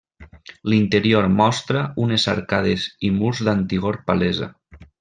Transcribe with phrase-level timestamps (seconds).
[0.71, 4.49] L'interior mostra unes arcades i murs d'antigor palesa.